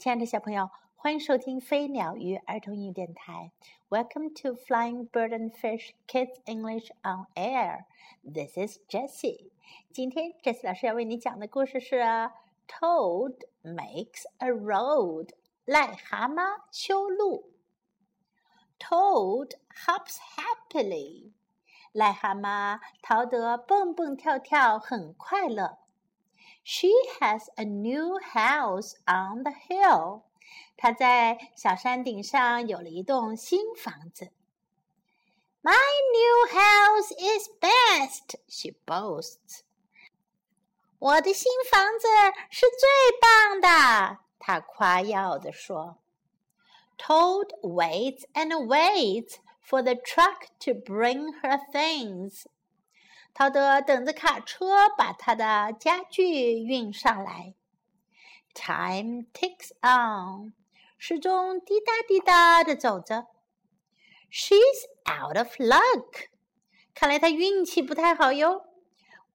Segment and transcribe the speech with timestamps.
[0.00, 3.50] 亲爱的小朋友，欢迎收听飞鸟鱼儿童英语电台。
[3.88, 7.86] Welcome to Flying Bird and Fish Kids English on Air.
[8.22, 9.50] This is Jessie.
[9.92, 11.96] 今天 Jessie 老师要为你讲的故事是
[12.68, 15.30] Toad makes a road.
[15.64, 17.50] 癞蛤蟆修路。
[18.78, 19.52] Toad
[19.86, 21.32] hops happily.
[21.92, 25.78] 癞蛤蟆逃得蹦蹦跳跳，很快乐。
[26.64, 26.90] She
[27.20, 30.22] has a new house on the hill.
[30.76, 34.30] 她在小山顶上有了一栋新房子。
[35.62, 35.74] My
[36.12, 39.62] new house is best, she boasts.
[40.98, 42.06] 我的新房子
[42.50, 42.88] 是最
[43.20, 45.98] 棒的，她夸耀地说。
[46.98, 52.46] Toad waits and waits for the truck to bring her things.
[53.33, 57.55] 陶德等着卡车把他的家具运上来。
[58.53, 60.53] Time ticks on，
[60.97, 63.27] 时钟滴答滴答的走着。
[64.29, 66.27] She's out of luck，
[66.93, 68.65] 看来她运气不太好哟。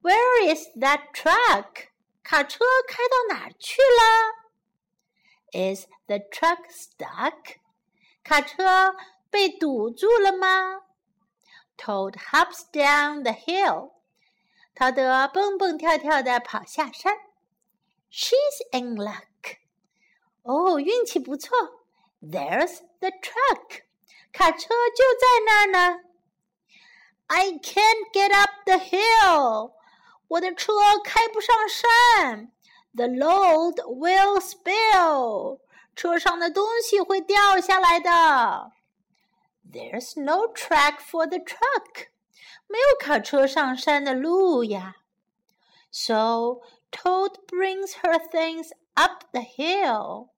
[0.03, 1.89] Where is that truck？
[2.23, 4.37] 卡车开到哪儿去了
[5.53, 7.57] ？Is the truck stuck？
[8.23, 8.95] 卡车
[9.31, 10.83] 被堵住了吗
[11.77, 13.45] Toad hops down the hill.
[13.47, 13.91] hill。
[14.75, 17.17] 陶德蹦蹦跳跳地跑下山。
[18.11, 19.59] She's in luck.
[20.43, 20.77] Oh, luck。
[20.77, 21.57] 哦，运气不错。
[22.23, 23.23] There's the truck.
[23.23, 23.83] truck。
[24.33, 26.01] 卡车就在那儿呢。
[27.29, 29.01] I can't get up the hill.
[29.01, 29.73] hill。
[30.29, 30.73] 我的车
[31.05, 32.53] 开不上山。
[32.95, 35.61] The load will spill.
[35.95, 38.73] 车上的东西会掉下来的.
[39.76, 42.08] There's no track for the truck.
[42.68, 44.98] 没有卡车上山的路呀。
[45.92, 50.30] So Toad brings her things up the hill.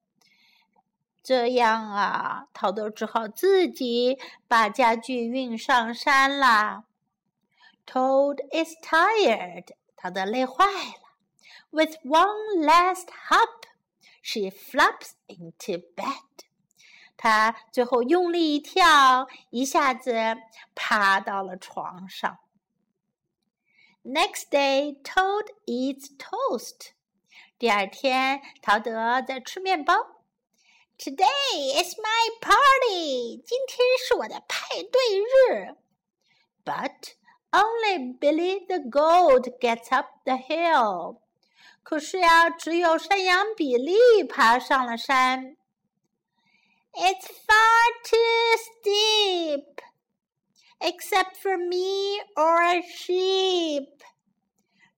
[1.23, 6.83] 这样啊，陶豆只好自己把家具运上山啦。
[7.85, 9.69] Toad is tired.
[9.95, 11.03] 陶豆累坏了。
[11.71, 13.65] With one last hop,
[14.21, 16.45] she flops into bed.
[17.17, 20.37] 他最后用力一跳，一下子
[20.73, 22.39] 爬到了床上。
[24.03, 26.91] Next day, Toad eats toast.
[27.57, 29.93] 第二天，陶德在吃面包。
[30.97, 33.41] Today is my party.
[33.45, 35.75] 今天是我的派对日。
[36.65, 37.13] But
[37.51, 41.19] only Billy the Goat gets up the hill.
[41.81, 45.55] 可是呀，只有山羊比利爬上了山。
[46.97, 49.81] It's far too steep,
[50.79, 53.89] except for me or a sheep.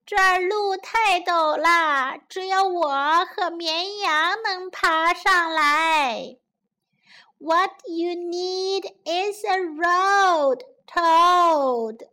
[0.04, 6.36] 这儿路太陡了，只有我和绵羊能爬上来。
[7.38, 12.08] What you need is a road, Toad.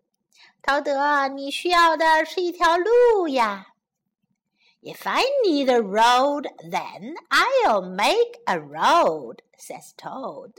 [0.61, 3.67] 陶德，你需要的是一条路呀。
[4.81, 10.55] If I need a road, then I'll make a road, says Toad.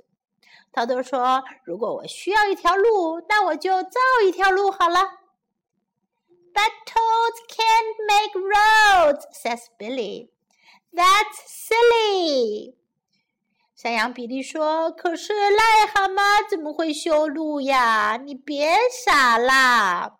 [0.72, 5.20] 陶豆说：“如果我需要一条路，那我就造一条路好了。”
[6.54, 10.30] But toads can't make roads, says Billy.
[10.92, 12.76] That's silly.
[13.74, 18.16] 山羊比利说：“可是癞蛤蟆怎么会修路呀？
[18.16, 20.17] 你别傻啦！”！”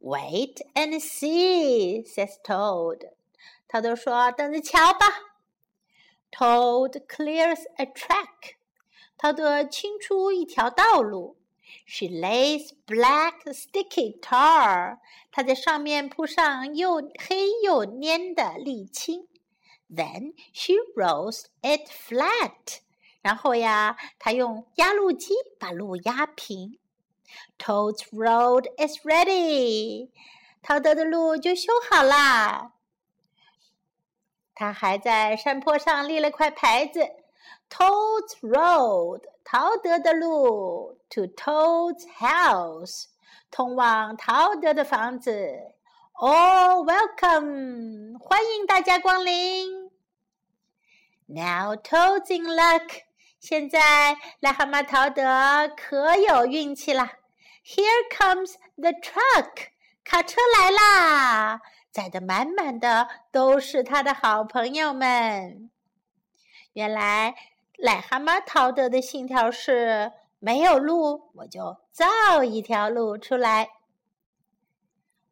[0.00, 3.10] Wait and see, says Toad.
[3.68, 5.06] 他都说：“等着瞧吧。”
[6.30, 8.56] Toad clears a track.
[9.16, 11.36] 陶德清出一条道路。
[11.86, 14.98] She lays black sticky tar.
[15.32, 19.28] 她在上面铺上又黑又粘的沥青。
[19.88, 22.80] Then she rolls it flat.
[23.22, 26.78] 然后呀，她用压路机把路压平。
[27.57, 30.09] Toad's road is ready.
[30.61, 32.73] 陶德的路就修好啦。
[34.53, 36.99] 他还在山坡上立了块牌子
[37.69, 43.05] ：“Toad's Road，陶德的路；to Toad's house，
[43.49, 45.73] 通往陶德的房子。
[46.13, 49.89] Oh, welcome，欢迎大家光临。
[51.25, 53.01] Now Toad's in luck，
[53.39, 57.09] 现在癞蛤蟆陶德可有运气了。
[57.63, 59.69] Here comes the truck，
[60.03, 61.61] 卡车来啦！
[61.91, 65.69] 载的满满的都是他的好朋友们。
[66.73, 67.35] 原来
[67.77, 73.69] 癞蛤蟆陶德的信条是：没有路，我就造一条路出来。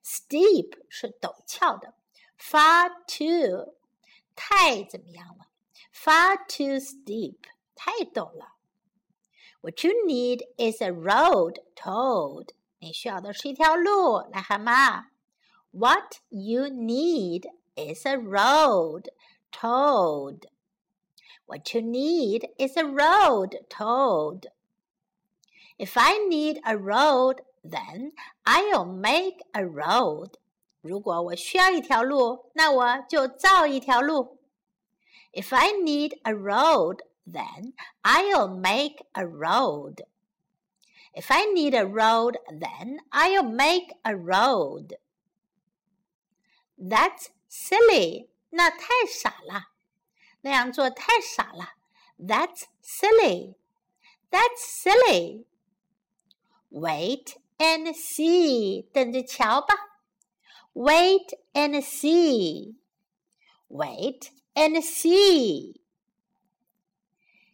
[0.02, 1.94] Steep 是陡峭的，
[2.36, 3.76] far too
[4.34, 5.46] 太怎么样了
[6.05, 7.39] far too steep,
[7.73, 8.53] 太陡了。
[9.61, 15.05] What you need is a road Toad，你需要的是一条路，癞蛤蟆。
[15.71, 19.09] What you need is a road
[19.51, 20.43] toad.
[21.47, 24.51] What you need is a road toad.
[25.77, 28.13] If I need a road, then
[28.45, 30.35] I'll make a road.
[30.81, 34.37] 如果我需要一条路，那我就造一条路。
[35.34, 37.74] If I need a road, then
[38.04, 40.02] I'll make a road.
[41.14, 44.94] If I need a road, then I'll make a road.
[46.78, 48.28] That's silly.
[48.50, 49.70] 那太傻了，
[50.40, 51.74] 那样做太傻了。
[52.18, 53.54] That's silly.
[54.30, 55.46] That's silly.
[56.70, 58.86] Wait and see.
[58.92, 59.74] 等着瞧吧。
[60.74, 62.76] Wait and see.
[63.68, 65.80] Wait and see.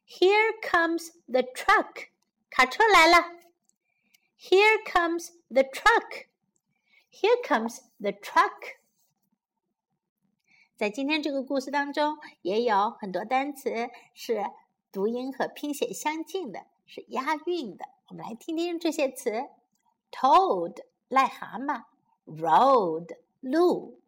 [0.06, 2.08] Here comes the truck.
[2.50, 3.36] 卡车来了。
[4.38, 6.26] Here comes the truck.
[7.10, 8.76] Here comes the truck.
[10.76, 14.44] 在今天这个故事当中，也有很多单词是
[14.92, 17.86] 读音和拼写相近的，是押韵的。
[18.08, 19.46] 我们来听听这些词：
[20.12, 21.84] toad 癞蛤蟆，
[22.26, 24.00] road 路，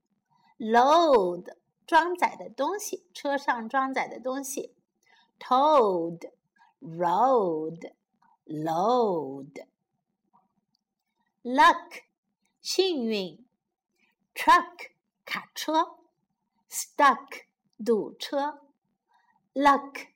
[0.58, 1.54] load
[1.85, 4.75] 装载的东西，车上装载的东西。
[5.39, 6.31] toad,
[6.79, 7.93] road,
[8.45, 9.67] load.
[11.43, 12.03] Luck,
[12.61, 13.45] 幸运
[14.33, 14.91] ，truck
[15.25, 15.97] 卡车
[16.69, 17.43] ，stuck
[17.83, 18.61] 堵车
[19.53, 20.07] ，luck,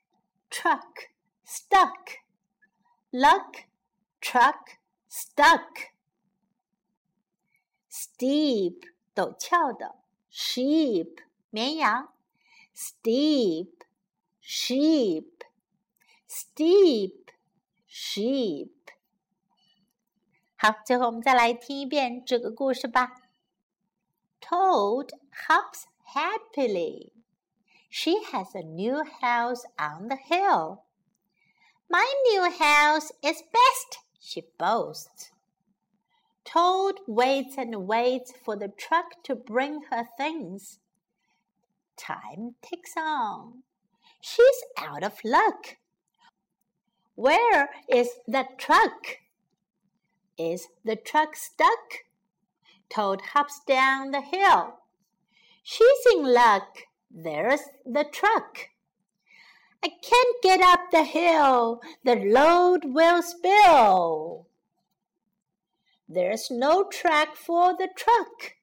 [0.50, 1.10] truck,
[1.46, 2.19] stuck,
[3.12, 3.66] luck,
[4.22, 4.78] truck,
[5.10, 5.92] stuck.
[7.92, 10.00] Steep 陡峭的
[10.31, 12.13] ，sheep 绵羊，
[12.75, 13.72] steep
[14.43, 15.29] sheep,
[16.29, 17.29] steep,
[17.89, 18.70] sheep。
[20.56, 23.22] 好，最后我们再来听一遍这个故事吧。
[24.41, 25.11] Toad
[25.49, 25.84] hops
[26.15, 27.13] happily.
[27.91, 30.82] She has a new house on the hill.
[31.89, 35.31] My new house is best, she boasts.
[36.44, 40.79] Toad waits and waits for the truck to bring her things.
[41.97, 43.63] Time ticks on.
[44.21, 45.77] She's out of luck.
[47.16, 49.18] Where is the truck?
[50.37, 52.06] Is the truck stuck?
[52.89, 54.75] Toad hops down the hill.
[55.63, 56.77] She's in luck.
[57.09, 58.69] There's the truck.
[59.83, 61.81] I can't get up the hill.
[62.04, 64.47] The load will spill.
[66.07, 68.56] There's no track for the truck.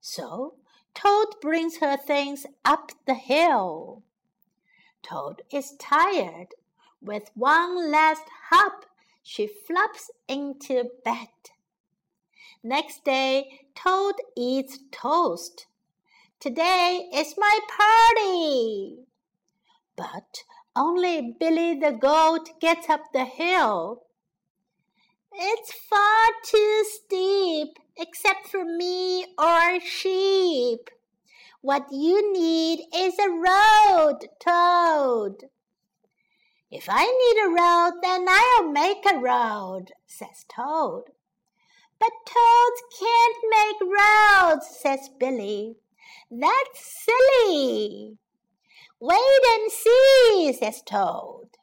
[0.00, 0.54] So
[0.94, 4.02] Toad brings her things up the hill.
[5.02, 6.48] Toad is tired.
[7.02, 8.86] With one last hop,
[9.22, 11.28] she flops into bed.
[12.62, 15.66] Next day, Toad eats toast.
[16.40, 19.04] Today is my party.
[19.96, 20.44] But
[20.76, 24.04] only Billy the goat gets up the hill.
[25.32, 30.90] It's far too steep, except for me or sheep.
[31.60, 35.48] What you need is a road, Toad.
[36.70, 41.04] If I need a road, then I'll make a road, says Toad.
[42.00, 45.76] But toads can't make roads, says Billy.
[46.30, 48.18] That's silly.
[49.00, 51.56] Wait and see, says Toad.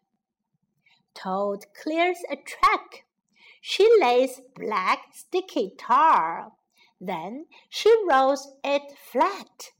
[1.13, 3.05] Toad clears a track.
[3.60, 6.52] She lays black sticky tar.
[7.00, 9.72] Then she rolls it flat.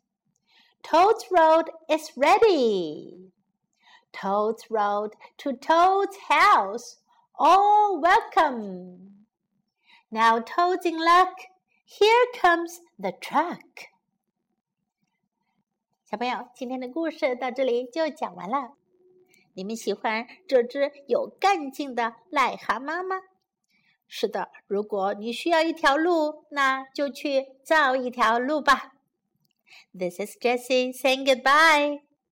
[0.83, 3.33] Toad's road is ready.
[4.13, 6.99] Toad's road to Toad's house.
[7.39, 9.27] All welcome.
[10.11, 11.35] Now Toad's in luck.
[11.85, 13.91] Here comes the truck.
[16.05, 18.77] 小朋友，今天的故事到这里就讲完了。
[19.55, 23.17] 你们喜欢这只有干劲的癞蛤蟆吗？
[24.14, 28.92] 是的，如果你需要一条路，那就去造一条路吧。
[29.98, 32.02] This is Jessie saying goodbye.